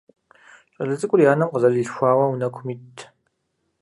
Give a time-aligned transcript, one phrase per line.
[0.73, 2.97] ЩӀалэ цӀыкӀур и анэм къызэрилъхуауэ унэкум итт.